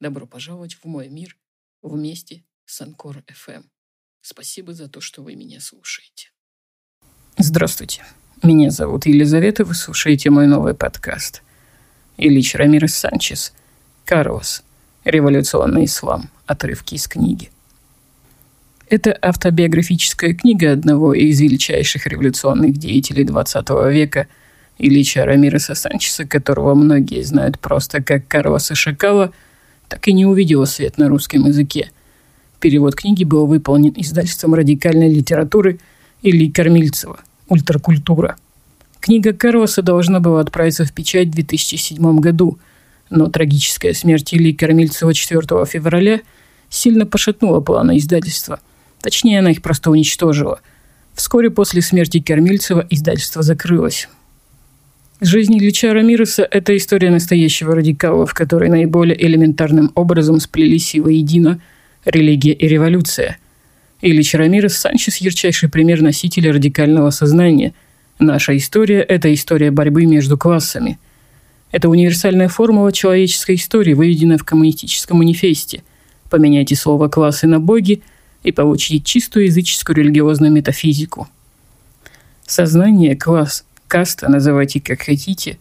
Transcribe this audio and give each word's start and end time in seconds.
Добро 0.00 0.26
пожаловать 0.26 0.74
в 0.74 0.84
мой 0.84 1.08
мир 1.08 1.36
вместе 1.82 2.44
с 2.66 2.80
Анкор 2.80 3.24
FM. 3.26 3.64
Спасибо 4.20 4.72
за 4.72 4.88
то, 4.88 5.00
что 5.00 5.24
вы 5.24 5.34
меня 5.34 5.58
слушаете. 5.60 6.30
Здравствуйте. 7.36 8.04
Меня 8.40 8.70
зовут 8.70 9.06
Елизавета, 9.06 9.64
вы 9.64 9.74
слушаете 9.74 10.30
мой 10.30 10.46
новый 10.46 10.74
подкаст. 10.74 11.42
Ильич 12.16 12.54
Рамирес 12.54 12.94
Санчес. 12.94 13.52
Карлос. 14.04 14.62
Революционный 15.04 15.86
ислам. 15.86 16.30
Отрывки 16.46 16.94
из 16.94 17.08
книги. 17.08 17.50
Это 18.88 19.18
автобиографическая 19.20 20.32
книга 20.32 20.72
одного 20.72 21.12
из 21.12 21.40
величайших 21.40 22.06
революционных 22.06 22.76
деятелей 22.76 23.24
XX 23.24 23.92
века 23.92 24.28
Ильича 24.78 25.24
Рамиреса 25.24 25.74
Санчеса, 25.74 26.24
которого 26.24 26.76
многие 26.76 27.22
знают 27.22 27.58
просто 27.58 28.00
как 28.00 28.28
Карлоса 28.28 28.76
Шакала, 28.76 29.32
так 29.88 30.06
и 30.08 30.12
не 30.12 30.26
увидела 30.26 30.64
свет 30.64 30.98
на 30.98 31.08
русском 31.08 31.46
языке– 31.46 31.90
Перевод 32.60 32.96
книги 32.96 33.22
был 33.22 33.46
выполнен 33.46 33.92
издательством 33.96 34.54
радикальной 34.54 35.12
литературы 35.12 35.78
Ильи 36.22 36.50
Кормильцева 36.50 37.20
«Ультракультура». 37.46 38.36
Книга 38.98 39.32
Карлоса 39.32 39.80
должна 39.80 40.18
была 40.18 40.40
отправиться 40.40 40.84
в 40.84 40.92
печать 40.92 41.28
в 41.28 41.32
2007 41.32 42.18
году, 42.18 42.58
но 43.10 43.26
трагическая 43.26 43.92
смерть 43.94 44.34
Ильи 44.34 44.52
Кормильцева 44.52 45.14
4 45.14 45.40
февраля 45.66 46.20
сильно 46.68 47.06
пошатнула 47.06 47.60
планы 47.60 47.98
издательства. 47.98 48.58
Точнее, 49.02 49.38
она 49.38 49.52
их 49.52 49.62
просто 49.62 49.92
уничтожила. 49.92 50.60
Вскоре 51.14 51.50
после 51.50 51.80
смерти 51.80 52.18
Кормильцева 52.18 52.84
издательство 52.90 53.42
закрылось. 53.42 54.08
Жизнь 55.20 55.58
Ильича 55.58 55.92
Рамиреса– 55.92 56.46
это 56.50 56.76
история 56.76 57.10
настоящего 57.10 57.74
радикала, 57.74 58.24
в 58.24 58.34
которой 58.34 58.70
наиболее 58.70 59.20
элементарным 59.20 59.90
образом 59.96 60.38
сплелись 60.38 60.94
воедино– 60.94 61.60
религия 62.04 62.52
и 62.52 62.68
революция. 62.68 63.38
Ильич 64.00 64.34
Рамирес 64.34 64.76
Санчес– 64.76 65.16
ярчайший 65.16 65.68
пример 65.68 66.02
носителя 66.02 66.52
радикального 66.52 67.10
сознания. 67.10 67.74
Наша 68.20 68.56
история– 68.56 69.00
это 69.08 69.34
история 69.34 69.72
борьбы 69.72 70.06
между 70.06 70.38
классами. 70.38 71.00
Это 71.72 71.88
универсальная 71.88 72.48
формула 72.48 72.92
человеческой 72.92 73.56
истории, 73.56 73.94
выведенная 73.94 74.38
в 74.38 74.44
коммунистическом 74.44 75.18
манифесте. 75.18 75.82
Поменяйте 76.30 76.76
слово 76.76 77.08
«классы» 77.08 77.48
на 77.48 77.58
«боги» 77.58 78.02
и 78.44 78.52
получите 78.52 79.00
чистую 79.00 79.46
языческую 79.46 79.96
религиозную 79.96 80.52
метафизику. 80.52 81.26
Сознание, 82.46 83.16
класс, 83.16 83.64
каста, 83.88 84.28
называйте 84.28 84.80
как 84.80 85.02
хотите, 85.02 85.58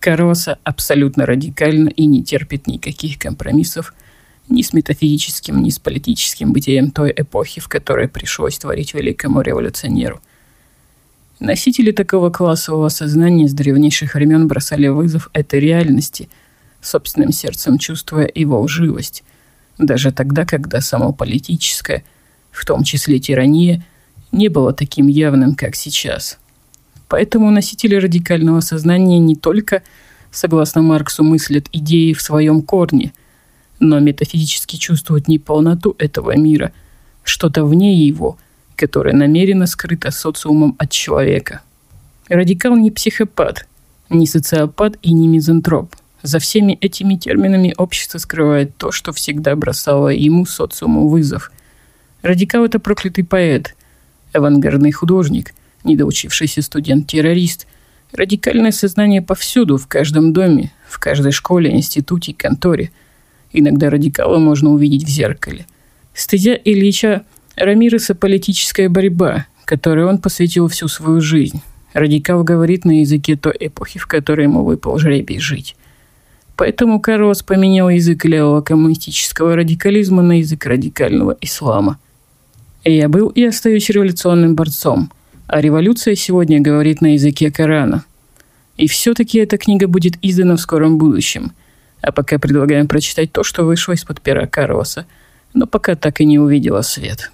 Карлоса 0.00 0.58
абсолютно 0.64 1.26
радикально 1.26 1.88
и 1.88 2.06
не 2.06 2.22
терпит 2.22 2.66
никаких 2.66 3.18
компромиссов– 3.18 3.92
ни 4.48 4.62
с 4.62 4.72
метафизическим, 4.72 5.62
ни 5.62 5.70
с 5.70 5.78
политическим 5.78 6.52
бытием 6.52 6.90
той 6.90 7.12
эпохи, 7.16 7.60
в 7.60 7.68
которой 7.68 8.08
пришлось 8.08 8.58
творить 8.58 8.94
великому 8.94 9.40
революционеру. 9.40 10.20
Носители 11.40 11.90
такого 11.90 12.30
классового 12.30 12.88
сознания 12.88 13.48
с 13.48 13.52
древнейших 13.52 14.14
времен 14.14 14.46
бросали 14.46 14.88
вызов 14.88 15.30
этой 15.32 15.60
реальности, 15.60 16.28
собственным 16.80 17.32
сердцем 17.32 17.78
чувствуя 17.78 18.30
его 18.32 18.60
лживость, 18.60 19.24
даже 19.78 20.12
тогда, 20.12 20.44
когда 20.44 20.80
само 20.80 21.12
политическое, 21.12 22.04
в 22.50 22.64
том 22.64 22.84
числе 22.84 23.18
тирания, 23.18 23.84
не 24.30 24.48
было 24.48 24.72
таким 24.72 25.08
явным, 25.08 25.54
как 25.54 25.74
сейчас. 25.74 26.38
Поэтому 27.08 27.50
носители 27.50 27.94
радикального 27.94 28.60
сознания 28.60 29.18
не 29.18 29.36
только, 29.36 29.82
согласно 30.30 30.82
Марксу, 30.82 31.22
мыслят 31.22 31.66
идеи 31.72 32.12
в 32.12 32.22
своем 32.22 32.62
корне– 32.62 33.12
но 33.80 34.00
метафизически 34.00 34.76
чувствуют 34.76 35.28
не 35.28 35.38
полноту 35.38 35.94
этого 35.98 36.36
мира, 36.36 36.72
что-то 37.22 37.64
вне 37.64 37.94
его, 37.94 38.38
которое 38.76 39.14
намеренно 39.14 39.66
скрыто 39.66 40.10
социумом 40.10 40.74
от 40.78 40.90
человека. 40.90 41.62
Радикал 42.28 42.76
не 42.76 42.90
психопат, 42.90 43.66
не 44.08 44.26
социопат 44.26 44.96
и 45.02 45.12
не 45.12 45.28
мизантроп. 45.28 45.94
За 46.22 46.38
всеми 46.38 46.78
этими 46.80 47.16
терминами 47.16 47.74
общество 47.76 48.18
скрывает 48.18 48.76
то, 48.76 48.90
что 48.92 49.12
всегда 49.12 49.54
бросало 49.56 50.08
ему 50.08 50.46
социуму 50.46 51.08
вызов. 51.08 51.52
Радикал– 52.22 52.64
это 52.64 52.78
проклятый 52.78 53.24
поэт, 53.24 53.76
авангардный 54.32 54.92
художник, 54.92 55.54
недоучившийся 55.84 56.62
студент-террорист. 56.62 57.66
Радикальное 58.12 58.72
сознание 58.72 59.22
повсюду, 59.22 59.76
в 59.76 59.86
каждом 59.86 60.32
доме, 60.32 60.72
в 60.88 60.98
каждой 60.98 61.32
школе, 61.32 61.70
институте, 61.72 62.34
конторе– 62.34 62.90
Иногда 63.56 63.88
радикала 63.88 64.38
можно 64.38 64.70
увидеть 64.70 65.04
в 65.04 65.08
зеркале. 65.08 65.66
Стыдя 66.12 66.54
Ильича 66.54 67.22
Рамиреса 67.56 68.16
политическая 68.16 68.88
борьба, 68.88 69.46
которой 69.64 70.04
он 70.06 70.18
посвятил 70.18 70.66
всю 70.66 70.88
свою 70.88 71.20
жизнь. 71.20 71.62
Радикал 71.92 72.42
говорит 72.42 72.84
на 72.84 73.00
языке 73.00 73.36
той 73.36 73.54
эпохи, 73.60 74.00
в 74.00 74.08
которой 74.08 74.42
ему 74.42 74.64
выпал 74.64 74.98
жребий 74.98 75.38
жить. 75.38 75.76
Поэтому 76.56 77.00
Карлос 77.00 77.44
поменял 77.44 77.88
язык 77.88 78.24
левого 78.24 78.60
коммунистического 78.60 79.54
радикализма 79.54 80.22
на 80.22 80.40
язык 80.40 80.66
радикального 80.66 81.36
ислама. 81.40 82.00
Я 82.84 83.08
был 83.08 83.28
и 83.28 83.44
остаюсь 83.44 83.88
революционным 83.88 84.56
борцом, 84.56 85.12
а 85.46 85.60
революция 85.60 86.14
сегодня 86.14 86.60
говорит 86.60 87.00
на 87.00 87.14
языке 87.14 87.50
Корана. 87.50 88.04
И 88.76 88.88
все-таки 88.88 89.38
эта 89.38 89.56
книга 89.58 89.86
будет 89.88 90.14
издана 90.22 90.56
в 90.56 90.60
скором 90.60 90.98
будущем– 90.98 91.52
а 92.04 92.12
пока 92.12 92.38
предлагаем 92.38 92.86
прочитать 92.86 93.32
то, 93.32 93.42
что 93.42 93.64
вышло 93.64 93.92
из-под 93.92 94.20
пера 94.20 94.46
Карлоса, 94.46 95.06
но 95.54 95.66
пока 95.66 95.94
так 95.94 96.20
и 96.20 96.26
не 96.26 96.38
увидела 96.38 96.82
свет. 96.82 97.32